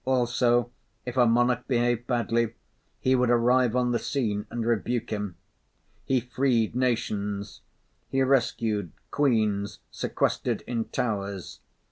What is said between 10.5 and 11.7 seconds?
in towers.